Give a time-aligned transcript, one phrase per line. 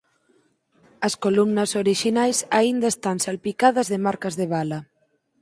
[1.07, 4.79] As columnas orixinais aínda están salpicadas de marcas de bala.